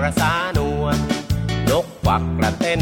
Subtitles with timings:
[0.04, 0.96] ระสานวล
[1.70, 2.80] นกควักกระเต้น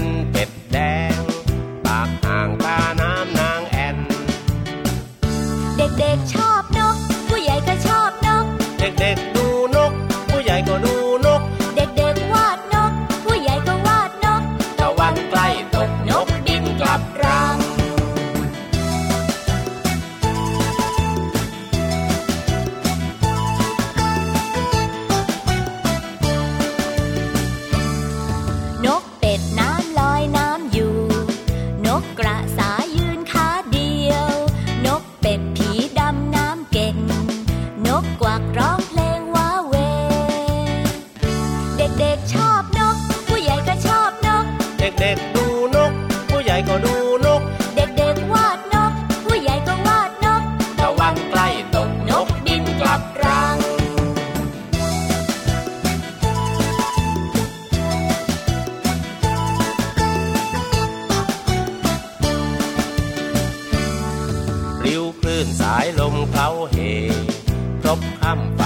[68.27, 68.66] I'm.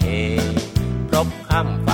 [0.00, 0.04] เฮ
[1.08, 1.93] พรบข้ามฟ้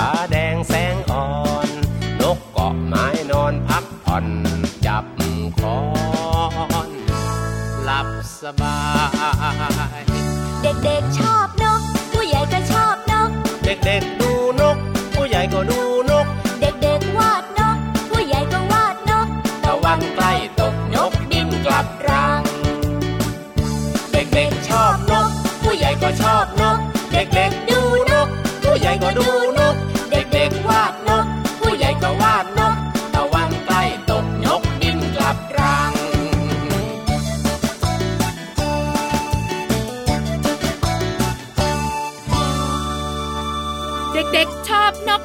[44.41, 45.21] เด็กชอบนก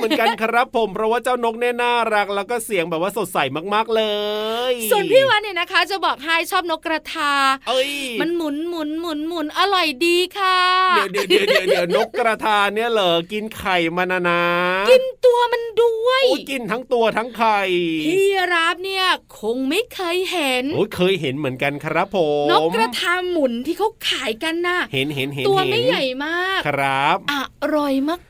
[0.00, 3.38] หมือนกันครับ ผมเพราะว่าเจ้านกเนี่ยน่ารัก แล้วก็เสียงแบบว่าสดใส
[3.74, 4.02] มากๆเล
[4.70, 7.32] ย ส่วนพี่วันเนี่ยนะคะ จะบอกให้ชอบนกกระทา
[7.68, 10.60] เอ้ยมันหมุนหมุนหมุนหมุนอร่อยดีค่ะ
[11.12, 14.42] เดี๋ยวเดี๋ยวเดี๋ยวเดี๋ยวนกกระทาเนี่ยเหรอกินไข่มันนะนะ
[14.90, 17.60] กินตัวมันด้วยกินทั้งตัวทั้งไข่
[18.04, 18.24] พี่
[18.54, 19.04] รับเนี่ย
[19.40, 27.34] คงไม่เคยเห็นโอ้เคยเห็นเหมือนกันครับผมนกกระทาหมุนที่เขาขายกันน่ะ เห็นเห็นเห็นตัวไม่ใหญ่มากครับ อ
[27.76, 28.20] ร่อยมาก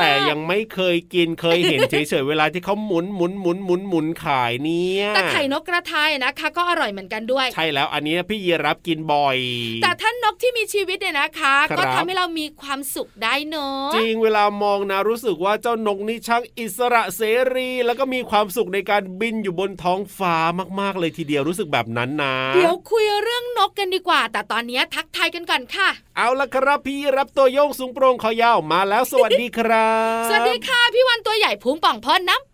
[0.00, 9.38] แแต่ยังไม่เคยกินเคยเห็นเฉยๆเวลาที่เขาหมุนหมุนหมุนหมุนหมุนขายเนี่ยแต่ไข่นกกระทายนะคะ ก็อร่อยเหมือนกันด้วย ใช่แล้วอันนี้พี่ยีรับกินบ่อย
[9.82, 17.22] แต่ถ้านกที่มีชีวิตเนี่ยนะคะครับก็ทำให้เรามีความสุขได้เนอะจริงเวลามองนะรู้สึกว่าเจ้านกนี่ช่างอิสระเส
[17.54, 20.36] รี แล้วก็มีความสุขในการบินอยู่บนท้องฟ้า
[20.80, 29.89] มากๆเลยทีเดียวรู้สึกแบบนั้นนะ เดี๋ยวคุยเรื่องนกกันดีกว่า แต่ตอนนี้ทักทายกันก่อนค่ะ เอาละครับพี่รับตัวโยงสูงโปร่งคอยาวมาแล้วสวัสดีครับ
[30.28, 32.49] สวัสดีค่ะพี่วันตัวใหญ่พุงป่องพอน้ำ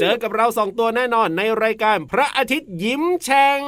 [0.00, 3.60] เจอกับเราสองตัวแน่นอนในรายการพระอาทิตย์ยิ้มแฉ่ง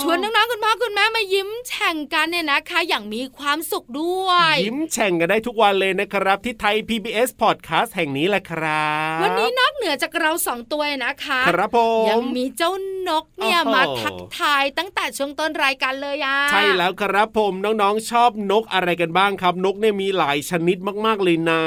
[0.00, 12.72] ชวนน้องๆคุณพ่อคุณแม่มายิ้มแฉ่งกันเนี่ยนะคะ อย่างมีความสุขด้วย ยิ้มแฉ่งกันได้ทุกวันเลยนะครับ ที่ไทย PBS Podcast แห่งนี้แหละครับ วันนี้นอกเหนือจากเราสองตัวนะคะ ครับผมยังมีเจ้า
[13.08, 21.62] นกเนี่ยโอ้โหมาทักทายตั้งแต่ช่วงต้นรายการเลยอะใช่แล้วครับผมน้องๆชอบนกอะไรกันบ้างครับ นกเนี่ยมีหลายชนิดมากๆเลยนะ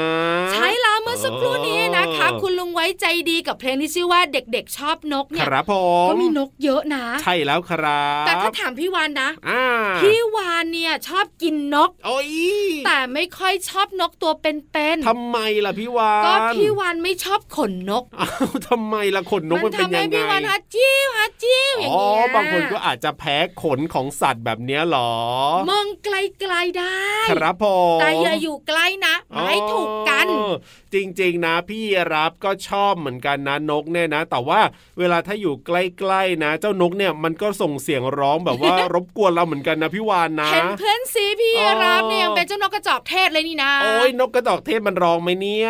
[0.52, 5.74] ใช่แล้วเมื่อสักครู่นี้นะคะเออคุณลุงไว้ใจดีกับเพลงที่ชื่อว่าเด็กๆชอบนกคเนี่ยรับผ
[6.04, 9.64] มก็มีนกเยอะนะ ใช่แล้วครับแต่ถ้าถามพี่วานนะอ่า
[10.02, 12.30] พี่วานเนี่ยชอบกินนกโอ้ย
[12.86, 14.56] แต่ไม่ค่อยชอบนกตัวเป็น
[15.08, 25.12] ทำไมล่ะพี่วานๆก็พี่วานไม่ชอบขนนกอ้าวทำไมล่ะขนนกมันเป็นทำยัให้งไงพี่วานฮัดจิ้วฮัดจิ้วอย่างอ๋อเงี้ยบางคนก็อาจจะแพ้ขนของสัตว์แบบเนี้ยหรอ
[25.70, 26.08] มองไก
[26.50, 27.66] ลๆได้ ครับผ
[27.96, 29.14] มแต่อย่าอยู่ใกล้นะ
[29.44, 30.52] ไม่ถูกกันอ๋อ
[30.94, 31.84] จริงๆนะพี่
[32.14, 34.60] รับก็ชอบเหมือนกันนะนกเนี่ยนะ แต่ว่า
[34.98, 45.68] เวลาถ้าอยู่ใกล้ๆนะ เจ้านกเนี่ยมันก็ส่งเสียงร้องแบบว่ารบกวนเราเหมือนกันนะพี่วานนะเห็นเพื่อนซีพี่อ๋อรับเนี่ยยังเป็นเจ้านกกระจอกเทศเลยนี่นะโอ้ยนกกระจอกเทศมันร้องไหมเนี่ย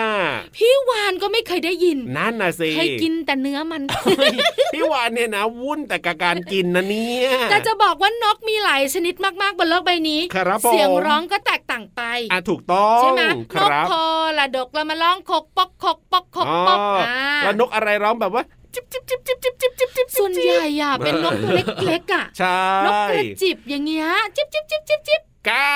[0.57, 4.37] พี่วานก็ไม่เคยได้ยินนั่นน่ะสิเคยกินแต่เนื้อมันเฮ้ย
[4.75, 12.03] พี่วานเนี่ยนะ วุ่นแต่กับการกินนะเนี่ยแต่จะบอกว่านกมีหลายชนิดมากๆบนโลกใบนี้ครับผมเสียงร้องก็แตกต่างไป
[12.33, 13.23] อะถูกต้องใช่ไหม
[13.53, 14.16] คนกรับพอละ
[14.57, 18.43] ดกแล้วมาร้องคกปอกคกปอกคกปอกอ๋ออ่อ่าแล้วนกอะไรร้องแบบว่า
[18.75, 21.51] จิ๊บจิ๊บจิ๊บจิ๊บจิ๊บจิ๊บจิ๊บจิ๊บส่วนใหญ่อะเป็นนกตัว
[21.87, 25.73] เล็กๆอะใช่นกกระจิบอย่างเงี้ยจิบจิบจิบจิบจิบก้า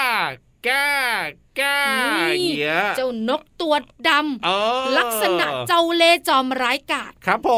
[0.69, 0.87] ก้า
[1.61, 1.79] ก้า
[2.41, 3.75] นี่เงี้ยเจ้านกตัว
[4.09, 4.11] ด
[4.45, 7.51] เออำลักษณะเจ้าเล่ห์จอมร้ายกาจครับผ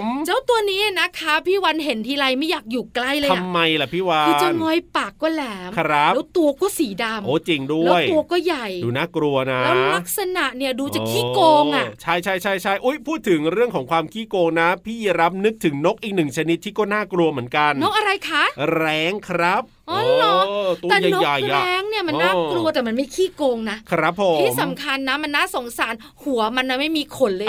[0.00, 18.44] ม เจ้าตัวนี้นะคะพี่วันเห็นทีไรไม่อยากอยู่ใกล้เลยอะทำไมล่ะพี่วานคือจะงอยปากก็แหลมครับแล้วตัวก็สีดำโอ้จริงด้แล้ววยตัวก็ใหญ่ ดูน่ากลัวนะแล้วลักษณะเนี่ยดูจะขี้โกงอะใช่ใช่ใช่ใช่อุ้ยพูดถึงเรื่องของความขี้โกงนะ พี่รับนึกถึงนกอีกหนึ่งชนิดที่ก็น่ากลัวเหมือนกัน นกอะไรคะ
[18.74, 20.36] แร้งครับอ๋อเหรอ
[20.82, 25.94] ตัวแต่นกใหญ่ๆแร้อะงเนี่ยมันอ๋อน่ากลัวแต่มันไม่ขี้โกงนะครับผมที่สำคัญนะมันน่าสงสาร
[26.24, 27.48] หัวมันนะไม่มีขนเลย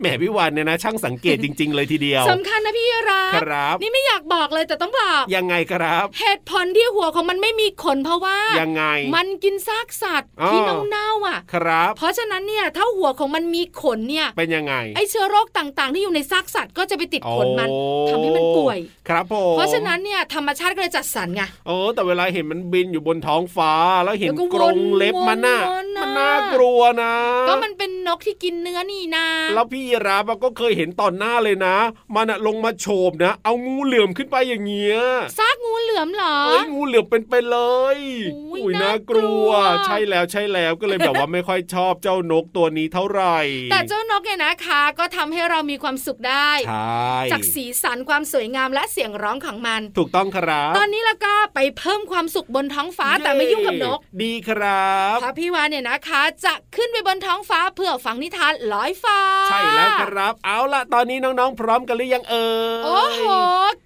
[0.00, 10.60] แหมพี่วานเนี่ยนะ ช่างสังเกตจริง ๆ เลยทีเดียวสำคัญนะพี่รับครับ นี่ไม่อยากบอกเลยแต่ต้องบอกยังไงครับ เหตุผลที่หัวของมันไม่มีขนเพราะว่ายังไง มันกินซากสัตว์อ๋อที่
[10.90, 23.72] เน่าๆอะครับ เพราะฉะนั้นเนี่ยถ้าหัวของมันมีขนเนี่ยเป็นยังไงไอเชื้อโรคต่างๆ ที่อยู่ในซากสัตว์ก็จะไปติดขนมันโอ้ทำให้มันป่วยครับผมเพราะฉะนั้นเนี่ยธรรมชาติก็เลยจัดสรรไงโอ้แต่เวลาเห็นมันบินอยู่บนท้องฟ้า
[24.04, 27.14] แล้วเห็นแล้วก็กรงเล็บมันน่ะวนๆๆมันน่ากลัวนะ
[27.48, 31.76] ก็มันเป็นนกที่กินเนื้อนี่นาแล้วพี่ยีราฟอะก็เคยเห็นตอนหน้าเลยนะ
[32.14, 34.98] มันอะลงมาโฉบนะ เอางูเหลือมขึ้นไปอย่างเงี้ย
[35.38, 37.58] ซากงูเหลือมเหรอเอ้ยงูเหลือมเป็นไปเล
[37.96, 37.98] ย
[38.34, 43.38] อุ๊ยยน่ากลัวน่ากลัว ใช่แล้วใช่แล้วก็เลยแบบว่าไม่ค่อยชอบเจ้านกตัวนี้เท่าไหร่
[43.70, 62.48] แต่เจ้านกเนี่ยนะคะ ก็ทำให้เรามีความสุขได้ใช่จากสีสันความสวยงามและเสียงร้องของมัน ถูกต้องครับ ตอนนี้แล้วก็ไปเพิ่มความสุขบนท้องฟ้าแต่ไม่ยุ่งกับนกดีครับเพราะพี่วานเนี่ยนะคะ จะขึ้นไปบนท้องฟ้าเพื่อฟังนิทานลอยฟ้า ใช่แล้วครับ เอาล่ะตอนนี้น้องๆ พร้อมกันหรือยังเอ่
[62.80, 63.22] ยโอ้โห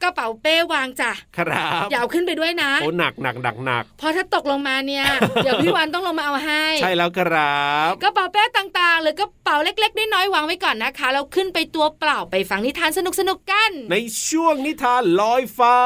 [0.03, 5.05] กระเป๋าเป้วางจ้ะครับอย่าเอาขึ้นไปด้วยนะโอ้หนักหนักหนักหนักเพราะถ้าตกลงมาเนี่ย
[5.45, 13.97] เดี๋ยวพี่วานต้องลงมาเอาให้ ใช่แล้วครับกระเป๋าเป้ต่างๆ หรือกระเป๋าเล็กๆน้อยๆวางไว้ก่อนนะคะแล้วขึ้นไปตัวเปล่าไปฟังนิทานสนุกๆกัน ใน
[14.29, 15.77] ช่วงนิทานลอยฟ้า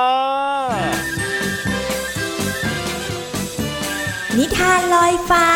[4.38, 5.46] นิทานลอยฟ้า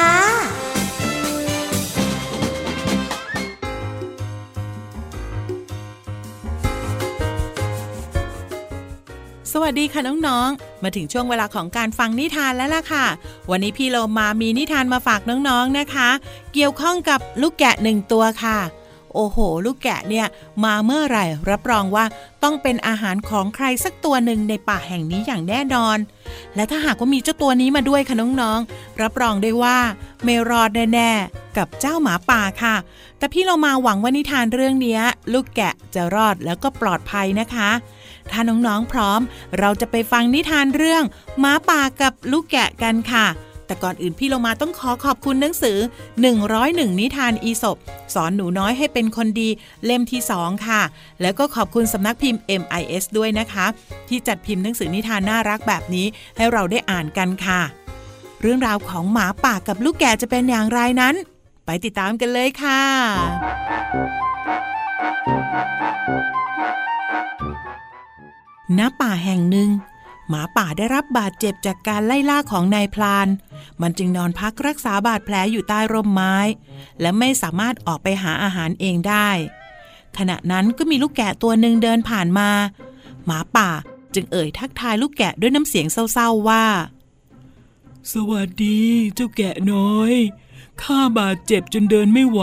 [9.52, 13.06] สวัสดีค่ะน้องๆ มาถึงช่วงเวลาของการฟังนิทานแล้วล่ะค่ะ
[13.50, 16.08] วันนี้พี่โลมามีนิทานมาฝากน้องๆนะคะ
[16.54, 18.58] เกี่ยวข้องกับลูกแกะหนึ่งตัวค่ะ
[19.16, 20.26] โอ้โห ลูกแกะเนี่ย
[20.64, 22.04] มาเมื่อไหร่ รับรองว่า
[22.42, 25.98] ต้องเป็นอาหารของใครสักตัวหนึ่งในป่าแห่งนี้อย่างแน่นอน
[26.54, 29.78] และถ้าหากว่ามีเจ้าตัวนี้มาด้วยค่ะน้องๆ รับรองได้ว่า
[30.24, 32.76] ไม่รอดแน่ๆ กับเจ้าหมาป่าค่ะ
[33.18, 34.98] แต่พี่เรามาหวังว่านิทานเรื่องนี้
[35.32, 37.70] ลูกแกะจะรอดแล้วก็ปลอดภัยนะคะ
[38.30, 39.20] ถ้าน้องๆพร้อม
[39.58, 41.02] เราจะไปฟังนิทานเรื่อง
[41.40, 43.26] หมาป่ากับลูกแกะกันค่ะ
[43.66, 45.78] แต่ก่อนอื่นพี่เรามาต้องขอขอบคุณหนังสือ
[46.38, 47.76] 101 นิทานอีสบ
[48.14, 49.48] สอนหนูน้อยให้เป็นคนดี
[49.84, 50.82] เล่มที่ 2 ค่ะ
[51.20, 53.66] แล้วก็ขอบคุณสำนักพิมพ์ MIS ด้วยนะคะ
[54.08, 56.06] ที่จัดพิมพ์หนังสือนิทานน่ารักแบบนี้
[56.36, 57.60] ให้เราได้อ่านกันค่ะ
[58.40, 61.14] เรื่องราวของหมาป่ากับลูกแกะจะเป็นอย่างไรนั้น
[61.66, 62.80] ไปติดตามกันเลยค่ะ
[68.78, 69.70] ณป่าแห่งหนึ่ง
[70.28, 73.28] หมาป่าได้รับบาดเจ็บจากการไล่ล่าของนายพลาน
[73.82, 76.36] มันจึงนอนพักรักษาบาดแผลอยู่ใต้ร่มไม้
[77.00, 79.30] และไม่สามารถออกไปหาอาหารเองได้
[80.18, 82.50] ขณะนั้นก็มีลูกแกะตัวหนึ่งเดินผ่านมา
[83.26, 83.70] หมาป่า
[84.14, 86.64] จึงเอ่ยทักทายลูกแกะด้วยน้ำเสียงเศร้าๆว่า
[88.12, 88.80] สวัสดี
[89.14, 90.12] เจ้าแกะน้อย
[90.82, 92.42] ข้าบาดเจ็บจนเดินไม่ไหว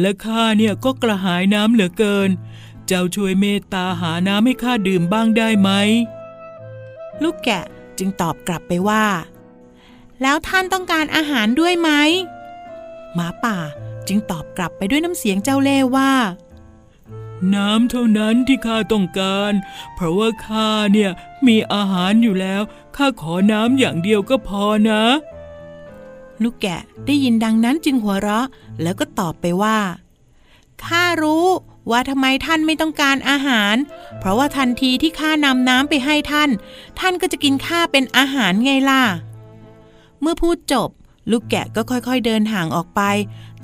[0.00, 2.30] และข้าเนี่ยก็กระหายน้ำเหลือเกิน
[2.86, 5.70] เจ้าช่วยเมตตาหาน้ำให้ข้าดื่มบ้างได้ไหม
[7.22, 7.64] ลูกแกะ
[7.98, 9.04] จึงตอบกลับไปว่า
[10.22, 11.90] แล้วท่านต้องการอาหารด้วยไหม
[13.14, 13.58] หมาป่า
[14.08, 16.12] จึงตอบกลับไปด้วยน้ำเสียงเจ้าเล่ห์ว่า
[17.54, 19.52] น้ำเท่านั้นที่ข้าต้องการ
[19.94, 21.10] เพราะว่าข้าเนี่ย
[21.46, 22.62] มีอาหารอยู่แล้ว
[22.96, 25.02] ข้าขอน้ำอย่างเดียวก็พอนะ
[26.42, 28.46] ลูกแกะได้ยินดังนั้นจึงหัวเราะ
[28.82, 29.78] แล้วก็ตอบไปว่า
[30.84, 31.46] ข้ารู้
[31.90, 33.74] ว่าทำไมท่านไม่ต้องการอาหาร
[34.18, 36.50] เพราะว่าทันทีที่ข้านำน้ำไปให้ท่าน
[36.98, 39.02] ท่านก็จะกินข้าเป็นอาหารไงล่ะ
[40.22, 40.88] เมื่อพูดจบ
[41.30, 43.00] ลูกแกะก็ค่อยๆเดินห่างออกไป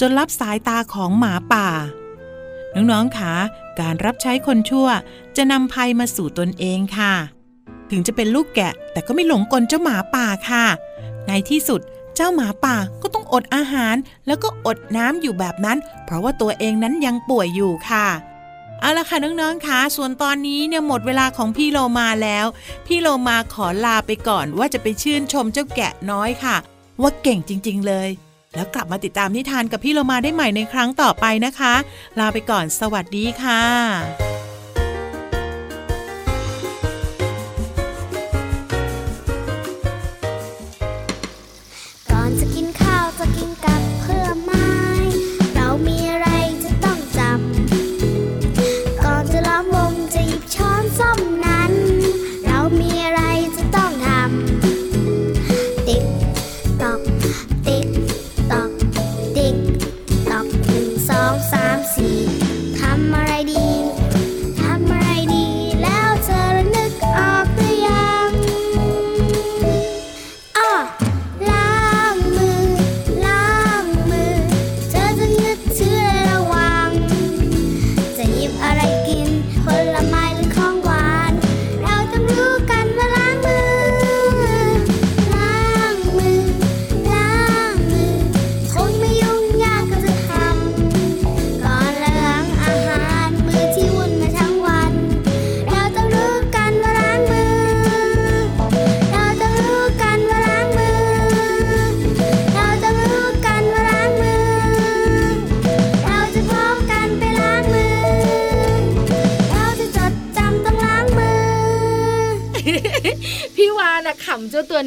[0.00, 1.68] จนรับสายตาของหมาป่า
[2.74, 3.34] น้องๆคะ
[3.80, 4.88] การรับใช้คนชั่ว
[5.36, 7.14] จะนำภัยมาสู่ตนเองค่ะ
[7.90, 10.64] ถึงจะเป็นลูกแกะแต่ก็ไม่หลงกลเจ้าหมาป่าค่ะ
[11.26, 11.80] ในที่สุด
[12.14, 13.94] เจ้าหมาป่าก็ต้องอดอาหาร
[14.26, 18.06] แล้วก็อดน้ำอยู่แบบนั้น เพราะว่าตัวเองนั้นยังป่วยอยู่ค่ะ
[18.80, 22.46] เอาละค่ะน้องๆคะส่วนตอนนี้เนี่ยหมดเวลาของพี่โลมาแล้ว
[22.86, 26.56] พี่โลมาขอลาไปก่อนว่าจะไปชื่นชมเจ้าแกะน้อยค่ะ
[27.02, 28.08] ว่าเก่งจริง ๆ เลย
[28.54, 31.74] แล้วกลับมาติดตามนิทานกับพี่โลมาได้ใหม่ในครั้งต่อไปนะคะ
[32.18, 34.47] ลาไปก่อนสวัสดีค่ะ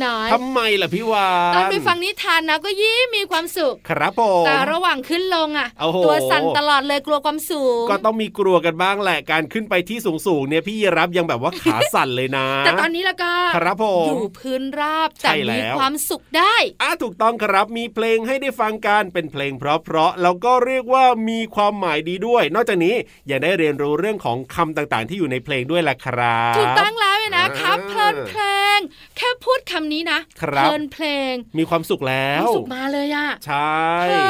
[0.06, 22.96] น้อยทำไมล่ะพี่วานตอนไปฟังนิทานนะก็ยิ้มมีความสุข ครับผมแต่ระหว่างขึ้นลงอะโอ้โหตัวสั่นตลอดเลยกลัวความสูง ก็ต้องมีกลัวกันบ้างแหละการขึ้นไปที่สูงๆเนี่ยพี่ยีรับยังแบบว่าขาสั่นเลยนะ แต่ตอนนี้แล้วก็ครับผมอยู่พื้นราบใช่แต่แล้มีวความสุขได้อะถูกต้องครับมีเพลงให้ได้ฟังกันเป็นเพลงเพราะๆแล้วก็เรียกว่ามีความหมายดีด้วย นอกจากนี้
[23.30, 28.42] ยังได้เรียนรู้เรื่องของคำต่างๆ ที่อยู่ในเพลงด้วยแหละครับ ถูกต้องแล้ว เนี่ยนะครับอ่าเพลินเพล
[28.78, 28.80] ง
[29.18, 34.26] แค่พูดคำนี้นะครับเพลินเพลง มีความสุขแล้คววามสุขมาเลยอะใช่เพลิ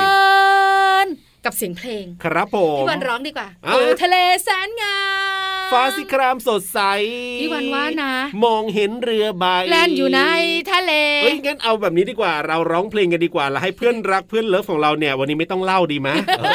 [1.05, 1.07] น
[1.45, 4.97] กับเสียงเพลง ครับผมพี่วันร้องดีกว่าอะโอ้ทะเลแสนงา
[5.49, 6.79] ม ฟ้าสีครามสดใส
[7.39, 8.13] พี่วันว่านะ
[8.45, 10.21] มองเห็นเรือใบแล่นอยู่ใน
[10.71, 10.91] ทะเล
[11.23, 16.09] เอ้ยงั้นเอาแบบนี้ดีกว่าเราร้องเพลงกันดีกว่าแล้วให้เพื่อนรักเพื่อนเลิฟของเราเนี่ยวันนี้ไม่ต้องเล่าดีไหม
[16.39, 16.47] เอ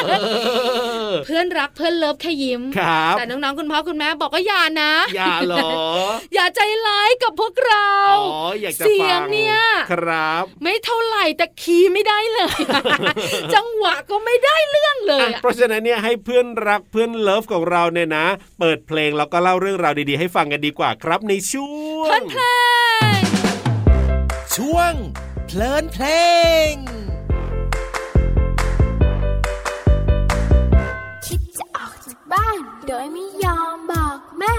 [1.09, 5.69] อเพื่อนรักเพื่อนเลิฟแค่ยิ้มครับแต่น้องๆคุณพ่อคุณแม่บอกว่าอย่านะ อย่าเหรอ
[6.33, 7.91] อย่าใจร้ายกับพวกเรา
[8.33, 9.57] อ๋ออยากจะเสีฟัยงเนี่ย
[9.91, 12.57] ครับ ไม่เท่าไหร่แต่คีย์ไม่ได้เลย
[13.55, 18.25] จังหวะก็ไม่ได้เรื่องเลยอะอะเพราะฉะนั้นเนี่ยให้เพื่อนรักเพื่อนเลิฟของเราเนี่ยนะ
[18.59, 22.41] เปิดเพลงแล้วก็เล่าเรื่องราวดีๆ ให้ฟังกันดีกว่าครับในช่วงเพลินเพล
[23.19, 23.21] ง
[24.55, 24.93] ช่วง
[25.47, 26.05] เพลินเพล
[26.71, 26.73] ง
[31.25, 34.55] คิดจะออกจากบ้าน โดยไม่ยอมบอกแม่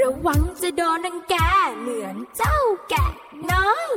[0.00, 1.34] ระวังจะโดนรังแก
[1.80, 2.58] เหมือนเจ้า
[2.90, 3.06] แกะ
[3.52, 3.88] น้อย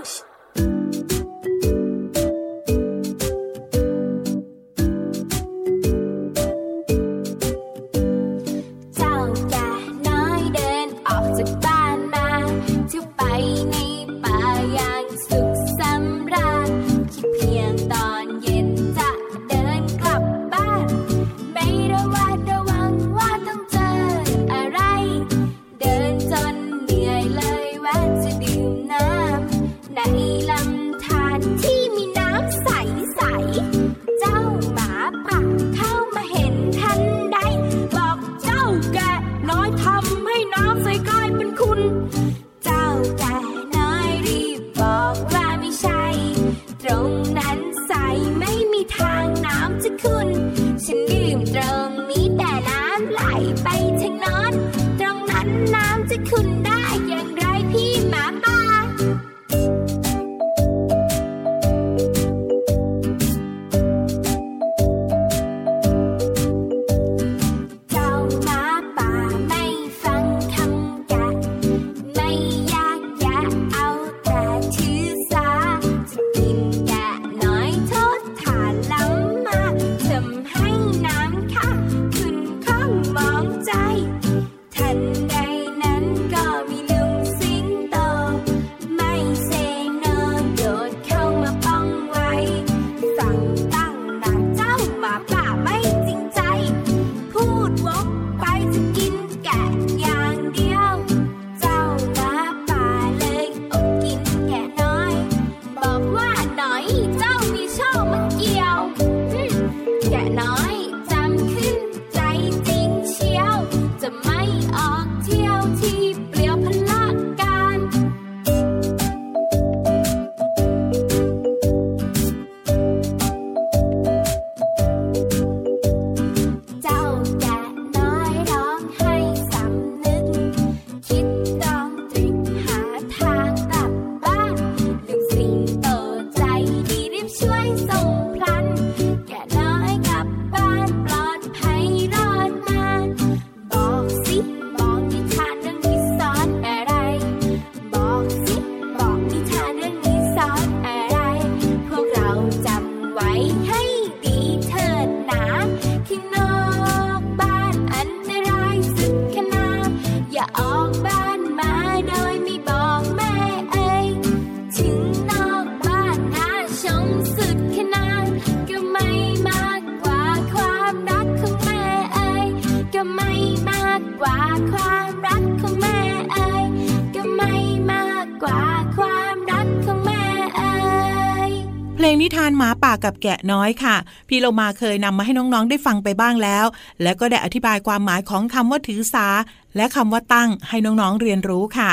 [182.51, 183.95] านหมาป่ากับแกะน้อยค่ะ
[184.27, 186.65] พี่เรามาเคยนำมาให้น้องๆได้ฟังไปบ้างแล้ว
[187.01, 189.27] และก็ได้อธิบายความหมายของคำว่าถือสา
[189.75, 191.91] และคำว่าตั้งให้น้องๆเรียนรู้ค่ะ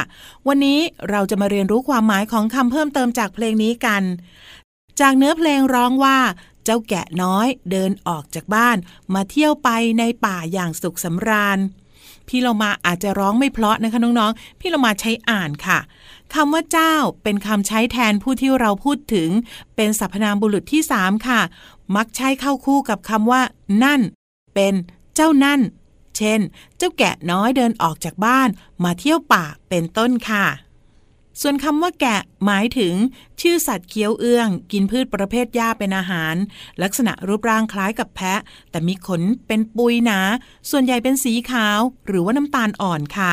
[0.49, 4.03] วันนี้เราจะมาเรียนรู้ความหมายของคำเพิ่มเติมจากเพลงนี้กัน
[5.01, 6.18] จากเนื้อเพลงร้องว่า
[6.64, 8.77] เจ้าแกะน้อยเดินออกจากบ้าน
[9.14, 9.68] มาเที่ยวไป
[9.99, 11.59] ในป่าอย่างสุขสำราญ
[12.29, 15.79] พี่เรามาอาจจะร้องไม่เพราะนะคะน้องๆ พี่เรามาใช้อ่านค่ะ
[16.35, 19.31] คำว่าเจ้าเป็นคำใช้แทนผู้ที่เราพูดถึง
[19.77, 21.41] เป็นสรรพนามบุรุษที่สามค่ะ
[21.97, 23.43] มักใช้เข้าคู่กับคำว่า
[23.85, 24.01] นั่น
[24.55, 24.75] เป็น
[25.14, 25.61] เจ้านั่น
[26.17, 26.41] เช่น
[26.77, 28.49] เจ้าแกะน้อยเดินออกจากบ้าน
[28.85, 30.45] มาเที่ยวป่าเป็นต้นค่ะ
[31.42, 32.94] ส่วนคำว่าแกะหมายถึง
[33.40, 36.35] ชื่อสัตว์เคี้ยวเอื้อง กินพืชประเภทหญ้าเป็นอาหาร
[36.83, 40.20] ลักษณะรูปร่างคล้ายกับแพะ แต่มีขนเป็นปุยหนา
[40.70, 43.33] ส่วนใหญ่เป็นสีขาว หรือว่าน้ำตาลอ่อนค่ะ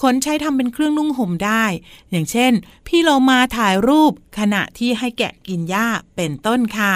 [0.00, 1.64] ขนใช้ทำเป็นเครื่องนุ่งห่มได้
[2.10, 2.52] อย่างเช่น
[2.86, 6.94] พี่โลมาถ่ายรูปขณะที่ให้แกะกินหญ้าเป็นต้นค่ะ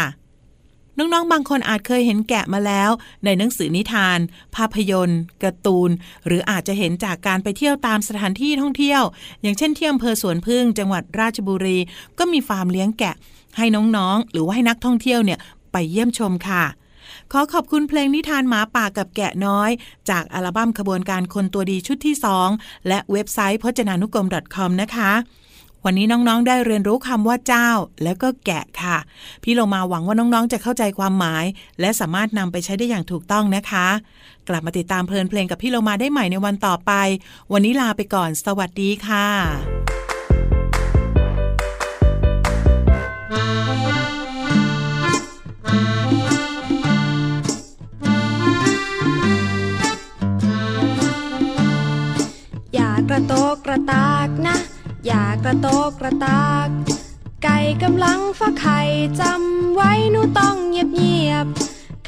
[0.99, 2.91] น้องๆ บางคนอาจเคยเห็นแกะมาแล้ว
[3.25, 4.19] ในหนังสือนิทาน
[4.57, 5.91] ภาพยนตร์การ์ตูน
[6.27, 9.03] หรืออาจจะเห็นจากการไปเที่ยวตามสถานที่ท่องเที่ยว
[9.43, 11.79] อย่างเช่นที่อำเภอสวนพึ่งจังหวัดราชบุรี
[12.19, 13.15] ก็มีฟาร์มเลี้ยงแกะ
[13.57, 15.39] ให้น้องๆ หรือว่าให้นักท่องเที่ยวเนี่ย
[15.73, 16.65] ไปเยี่ยมชมค่ะ
[17.33, 19.71] ขอขอบคุณเพลงนิทานหมาป่ากับแกะน้อย
[20.11, 22.15] จากอัลบั้มขบวนการคนตัวดีชุดที่
[22.51, 25.13] 2 และเว็บไซต์พจนานุกรม .com นะคะ
[25.89, 27.71] วันนี้น้องๆ ได้เรียนรู้คำว่าเจ้า
[28.03, 28.99] แล้วก็แกะค่ะ
[29.43, 31.45] พี่โลมาหวังว่าน้องๆ จะเข้าใจความหมาย
[31.81, 33.87] และสามารถนำไปใช้ได้อย่างถูกต้องนะคะ
[34.49, 36.93] กลับมาติดตามเพลินเพลงกับพี่โลมาได้ใหม่ในวันต่อไป
[37.53, 39.27] วันนี้ลาไปก่อน สวัสดีค่ะ
[55.63, 55.69] โต
[56.01, 56.69] กระตาก
[57.45, 58.81] ไก่กำลังฟักไข่
[59.21, 61.47] จำไว้หนูต้องเงียบเงียบ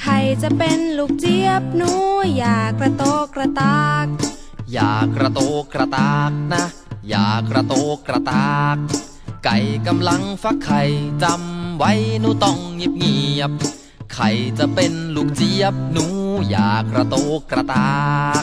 [0.01, 1.91] ไข่จะเป็นลูกเจี๊ยบหนู
[2.37, 3.03] อย่ากระโต
[3.35, 4.07] กระตาก
[4.73, 5.41] อย่ากระโต
[5.73, 6.65] กระตากนะ
[7.09, 7.75] อย่ากระโต
[8.07, 8.77] กระตาก
[9.45, 9.57] ไก่
[9.87, 10.83] กำลังฟักไข่
[11.23, 13.51] จำไว้หนูต้องเงียบเงียบ
[14.15, 16.07] ไข่จะเป็นลูกเจี๊ยบหนู
[16.49, 17.17] อย่ากระโต
[17.51, 17.89] กระตา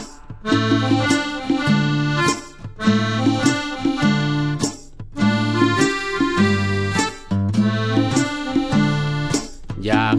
[0.00, 0.02] ก
[0.46, 3.25] อย่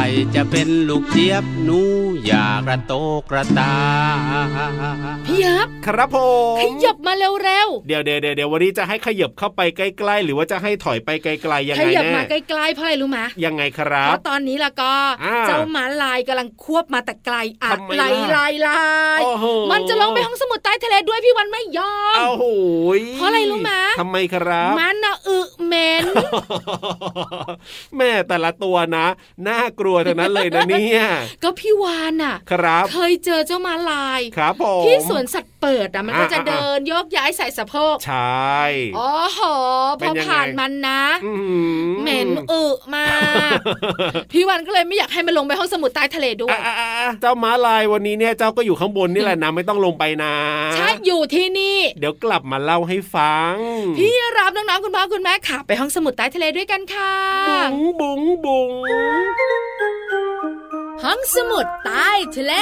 [0.00, 1.80] ไข่จะเป็นลูกเจี๊ยบหนู
[2.26, 3.74] อย่ากระโตกกระตา
[5.14, 6.18] กพี่ยับครับผ
[6.54, 18.82] มขยับมาเร็วเดี๋ยวเดี๋ยวเดี๋ยววันนี้จะให้ขยับเข้าไปใกล้ๆ หรือว่าจะให้ถอยไปไกลๆยังๆขไงยับแน่มาใกล้ๆเพราะอะไรรู้ไหมยังไงครัเพบราะตอนนี้ละก็อ่าเจ้าหมาลายกำลังควบมาแต่ไกลอัดทำไมไหลล่ะลายลา
[19.18, 22.44] ยโอ้โหมันจะลงไปห้องสมุดใต้ทะเลด้วยพี่วันไม่ยอมเอ้าโห
[22.98, 26.04] ยเพราะอะไรรู้ไหมทำไมครับมันน่ะอึเหม็น
[27.96, 29.06] แม่แต่ละตัวนะ
[29.48, 31.02] น่ากลัวทั้งนั้นเลยนะเนี่ย
[31.44, 38.60] ก็พี่วานอะครับเคยเจอเจ้าม้าลายครับผมที่สวนสัตว์เปิดอะมันก็อ่าจะอ่าเดินโยกย้ายใส่สะโพกใช่
[38.98, 39.40] อ๋อโห
[40.00, 43.06] เป็พนอยังไงผ่านมันนะอื้อเหม็นอึมา
[43.56, 43.58] ก
[44.32, 50.34] พี่วันก็เลยไม่อยากให้มันลงไปห้องสมุดใต้ทะเลด้วยอะอะอะเจ้าม้าลายวันนี้เนี่ยเจ้าก็อยู่ข้างบนนี่แหละนะไม่ต้องลงไปนะ
[50.74, 53.54] ใช่อยู่ที่นี่ เดี๋ยวกลับมาเล่าให้ฟัง
[53.98, 57.12] พี่รับน้องๆคุณพ่อคุณแม่ค่ะไปห้องสมุดใต้ทะเลด้วยกันค่ะ
[57.48, 58.70] บุ๋งบุ๋งบุ๋ง
[61.04, 62.54] ห้องสมุดใต้ทะเล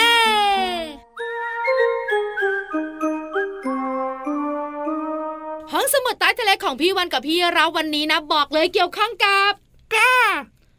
[5.73, 9.53] ห้องสมุดใต้ทะเลของพี่วันกับพี่รับวันนี้นะ บอกเลยเกี่ยวข้องกับ
[9.95, 10.15] ก้า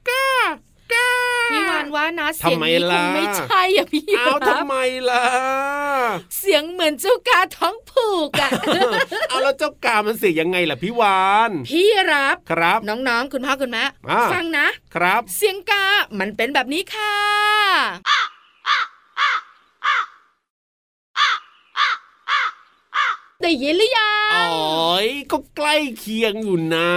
[0.10, 0.67] ก้าก้า
[1.52, 4.76] พี่วันว่านะเสียงนี้คงไม่ใช่อะพี่อ้าวรับทำไม
[5.10, 5.26] ล่ะ
[6.40, 8.50] เสียงเหมือนเจ้ากาท้องผูกอะ
[9.30, 15.86] เอาแล้วเจ้ากามันเสียยังไงล่ะพี่วานพี่รับครับน้องๆคุณพ่อคุณแม่อ่าฟังนะครับ เสียงกา
[16.20, 17.16] มันเป็นแบบนี้ค่ะ
[23.44, 24.44] ได้ยินหรือยังอ๋
[24.94, 26.92] อยก็ใกล้เคียงอยู่นะ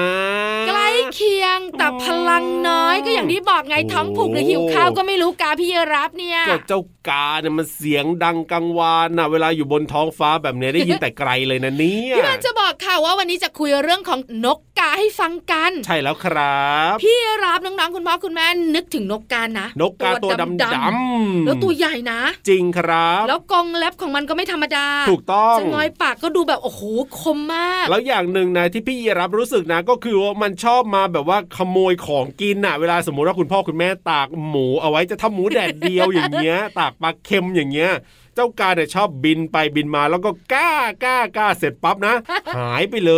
[0.68, 26.82] ใกล้เคียงแต่พลังน้อยก็อย่างที่บอกไงท้องผูกหรือหิวข้าวก็ไม่รู้กาพี่รับเนี่ยก็เจ้ากาเนี่ยมันเสียงดังกังวานนะเวลาอยู่บนท้องฟ้าแบบเนี้ยได้ยินแต่ไกลเลยนะเนี่ยพี่วันจะบอกค่ะว่าวันนี้จะคุยเรื่องของนกกาให้ฟังกัน ใช่แล้วครับ พี่รับน้องๆคุณพ่อคุณแม่นึกถึงนกกานะนกกาตัวดำดำแล้วตัวใหญ่นะ จริงครับ แล้วกรงเล็บของมันก็ไม่ธรรมดาถูกต้องจะงอยปากก็ดูแบบโอ้โห
[27.20, 37.92] คมมาก แล้วอย่างหนึ่งนะที่พี่รับรู้สึกนะก็คือว่ามันชอบมาแบบว่าขโมยของกินน่ะ เวลาสมมติว่าคุณพ่อคุณแม่ตากหมูเอาไว้จะทำหมูแดดเดียวอย่างเงี้ย ตากปลาเค็มอย่างเงี้ย
[38.40, 40.72] จ้ากาเนี่ยชอบบินไปบินมาแล้วก็กล้า
[41.04, 42.14] กล้ากล้าเสร็จปั๊บนะ
[42.56, 43.12] หายไปเล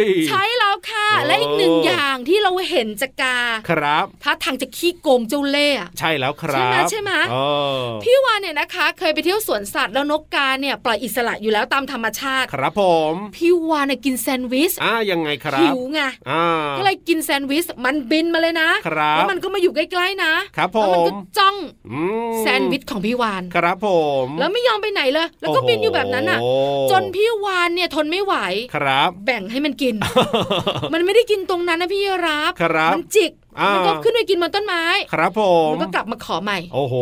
[0.00, 3.38] ย ใช่แล้วค่ะโอ้และอีกหนึ่งอย่างที่เราเห็นจากกา
[3.70, 7.36] ครับถ้าทางจะขี้โกงเจ้าเล่ห์อะใช่แล้วครับ ใช่ไหมใช่ไหมเอ
[7.80, 16.44] อพี่วานเนี่ยนะคะ เคยไปเที่ยวสวนสัตว์แล้วนกกาเนี่ยปล่อยอิสระอยู่แล้วตามธรรมชาติ ครับผมพี่วานเนี่ยกินแซนด์วิชอ่ายังไงครัหิบวไงอ่า
[16.78, 21.56] ก็เลยกินแซนด์วิชมันบินมาเลยนะครับแล้วมันก็มาอยู่ใกล้ๆนะครับผมแล้วมันก็จ้อง
[21.90, 23.88] อืมแซนด์วิชของพี่วานครับผ
[24.24, 26.50] มแล้วไม่ยอมไปไหนเลย แล้วก็บินอยู่แบบนั้นอะโอ้
[26.90, 28.34] จนพี่วานเนี่ยทนไม่ไหว
[28.74, 29.94] ครับ แบ่งให้มันกิน
[30.92, 36.94] มันไม่ได้กินตรงนั้นนะพี่รับครับมันจิกอ่ามัมันก็ขึ้นไปกินบนต้นไม้ ครับผมมันก็กลับมาขอใหม่ โอ้โห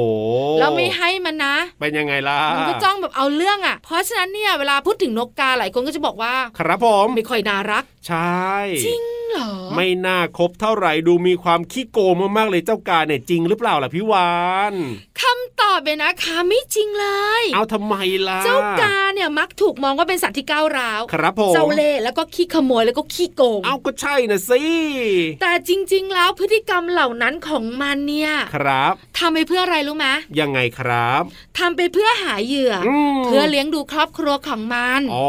[0.58, 8.44] แล้วไม่ให้มันนะ เป็นยังไงล่ะ มันก็จ้องแบบเอาเรื่องอะ เพราะฉะนั้นเนี่ยเวลาพูดถึงนกกาหลายคนก็จะบอกว่า ครับผมไม่ค่อยน่ารัก ใช่
[8.84, 9.02] จริง
[9.34, 14.32] เหรอ ไม่น่าคบเท่าไหร่ดูมีความขี้โกงมากๆเลยเจ้ากาเนี่ยจริงหรือเปล่าล่ะพี่วา
[14.72, 14.74] น
[15.20, 17.06] คำตอบเป็นนะคะไม่จริงเล
[17.40, 17.94] ย เอาทำไม
[18.28, 24.62] ล่ะ เจ้ากาเนี่ยมักถูกมองว่าเป็นสัตว์ที่ก้าวร้าวครับผมเจ้าเล่ห์แล้วก็ขี้ขโมยแล้วก็ขี้โกง เอาก็ใช่นะสิ
[25.40, 30.06] แต่จริง ๆ แล้วพฤติกรรมเหล่านั้นของมันเนี่ยครับทำไปเพื่ออะไรรู้ไหม
[30.40, 31.22] ยังไงครับ
[31.58, 35.26] ทำไปเพื่อหาเหยื่ออมเพื่อเลี้ยงดูครอบครัวของมันอ๋อ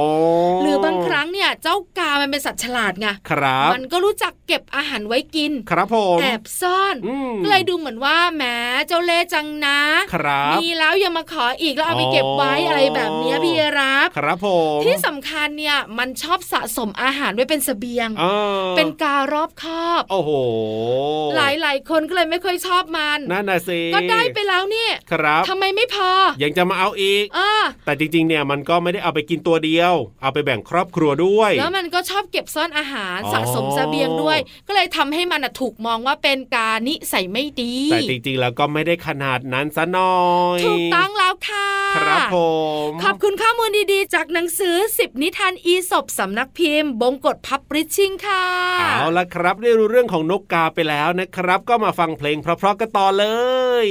[0.62, 8.44] หรือบางครั้งเนี่ยเจ้ากามันเป็นสัตว์ฉลาดไงครับมันก็รู้จักเก็บอาหารไว้กิน ครับผมแอบซ่อนอืมก็เลยดูเหมือนว่าแหม
[8.88, 9.80] เจ้าเล่ห์จังนะ
[10.14, 18.26] ครับมีแล้วยังมาขออีกแล้วเอาไปเก็บไว้อ๋อออะไรแบบเนี้ยพี่รับครับผมที่สำคัญเนี่ยมันชอบสะสมอาหารไว้เป็นเสบียงเอ
[18.64, 20.32] อเป็นการอบคอบ โอ้โห
[21.36, 26.12] หลายๆคนก็เลยไม่ค่อยชอบมันนั่นน่ะสิก็ได้ไปแล้วเนี่ยครับทำไมไม่พอ
[26.44, 27.52] ยังจะมาเอาอีกอ่า
[27.86, 40.20] แต่จริงๆเนี่ยมันก็ไม่ได้เอาไปกินตัวเดียว เอาไปแบ่งครอบครัวด้วย แล้วมันก็ชอบเก็บซ่อนอาหารอ๋อสะสมเสบียงด้วย ก็เลยทำให้มันน่ะถูกมองว่าเป็นการนิสัยไม่ดี แต่จริงๆ แล้วก็ไม่ได้ขนาดนั้นซะหน่อ
[40.58, 42.38] ย ถูกต้องแล้วค่ะ ครับผ
[42.88, 48.46] ม ขอบคุณข้อมูลดีๆ จากหนังสือ 10 นิทานอีสบสำนักพิมพ์ บงกฎพับริชชิงค่ะ
[48.80, 53.26] เอาละครับได้รู้เรื่องของนกกาไปแล้วนะครับ ก็มาฟังเพลงเพราะๆกันต่อเล
[53.86, 53.88] ย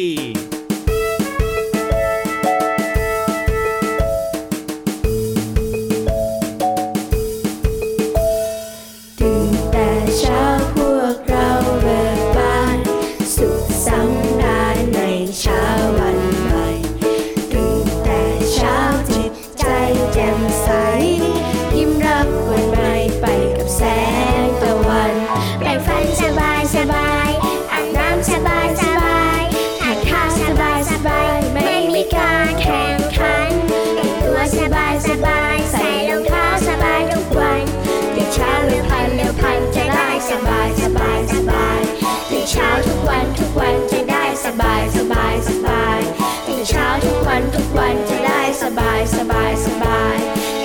[47.79, 50.17] วันทุกวันจะได้สบายสบายสบาย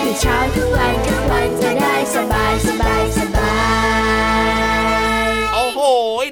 [0.02, 3.54] ตื่นเช้าทุกวันทุกวันจะได้สบายสบายสบา
[4.50, 5.80] ยโอ้โห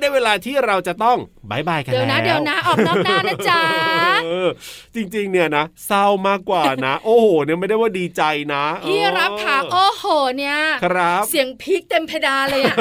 [0.02, 1.18] ได้เวลาที่เราจะต้อง
[1.52, 3.62] บายบายกันเดี๋ยวนะแล้วเดี๋ยวนะออกนอกหน้านะจ๊ะ
[4.24, 4.50] เออ
[4.96, 10.06] จริงๆเนี่ยนะเศร้ามากกว่านะ โอ้โหเนี่ยไม่ได้ว่าดีใจนะพี่รับค่ะเออโอ้โห
[10.38, 12.78] เนี่ยครับเสียงพริกเต็มเพดานเลยอะ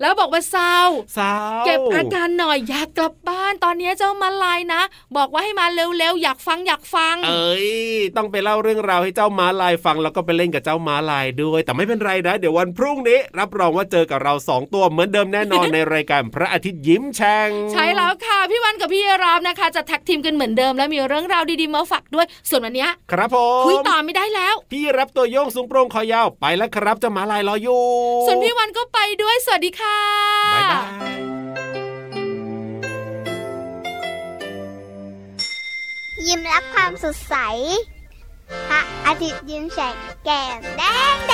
[0.00, 0.78] แล้วบอกว่าเศร้า
[1.14, 1.34] เศร้า
[1.66, 4.82] เก็บอาการหน่อยอยากกลับบ้านตอนนี้เจ้ามาลายนะ
[5.16, 7.68] บอกว่าให้มาเร็วๆอยากฟังอยากฟัง เอ้ย
[8.16, 27.82] ต้องไปเล่าเรื่องราวให้เจ้าม้าลายฟังแล้วก็ไปเล่นกับเจ้าม้าลายด้วย แต่ไม่เป็นไรนะ เดี๋ยววันพรุ่งนี้ รับรองว่าเจอกับเราสองตัวเหมือนเดิมแน่นอนในรายการพระอาทิตย์ยิ้มแฉ่งใช่แล้วค่ะ พี่วันกับพี่รามนะคะ จะแท็กทีมกันเหมือนเดิม แล้วมีเรื่องราวดีๆมาฝากด้วย ส่วนวันเนี้ยครับผมคุยต่อไม่ได้แล้ว พี่รับตัวโยงสูงโปร่งคอยาวไปแล้วครับเจ้าม้าลายรออยู่
[28.26, 29.98] ส่วนพี่วันก็ไปด้วยสวัสดีค่ะ
[30.54, 31.20] บ๊ายบาย
[36.26, 37.34] ยิ้มรับความสดใส
[38.68, 40.82] พระอาทิตย์ยิ้มแฉกแก้มแด
[41.14, 41.32] งแด